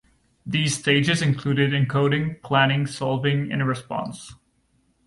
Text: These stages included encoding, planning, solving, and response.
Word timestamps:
These 0.47 0.79
stages 0.79 1.21
included 1.21 1.73
encoding, 1.73 2.41
planning, 2.41 2.87
solving, 2.87 3.51
and 3.51 3.67
response. 3.67 4.33